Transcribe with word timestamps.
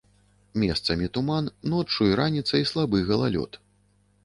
Месцамі 0.61 1.09
туман, 1.17 1.51
ноччу 1.75 2.09
і 2.13 2.17
раніцай 2.23 2.67
слабы 2.73 3.05
галалёд. 3.13 3.63